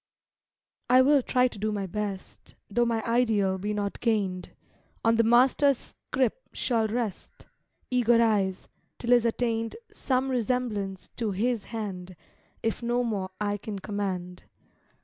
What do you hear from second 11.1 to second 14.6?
to His hand; If no more I can command.